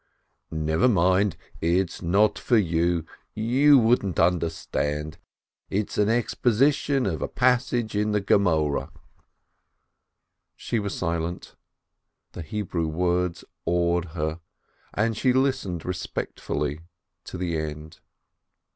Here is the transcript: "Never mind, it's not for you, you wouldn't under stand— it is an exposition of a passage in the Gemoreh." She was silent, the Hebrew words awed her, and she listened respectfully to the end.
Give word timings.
"Never 0.49 0.87
mind, 0.87 1.37
it's 1.59 2.01
not 2.01 2.39
for 2.39 2.57
you, 2.57 3.05
you 3.35 3.77
wouldn't 3.77 4.17
under 4.19 4.49
stand— 4.49 5.19
it 5.69 5.89
is 5.91 5.99
an 5.99 6.09
exposition 6.09 7.05
of 7.05 7.21
a 7.21 7.27
passage 7.27 7.95
in 7.95 8.11
the 8.11 8.19
Gemoreh." 8.19 8.89
She 10.55 10.79
was 10.79 10.97
silent, 10.97 11.55
the 12.31 12.41
Hebrew 12.41 12.87
words 12.87 13.45
awed 13.67 14.05
her, 14.15 14.39
and 14.95 15.15
she 15.15 15.33
listened 15.33 15.85
respectfully 15.85 16.79
to 17.25 17.37
the 17.37 17.59
end. 17.59 17.99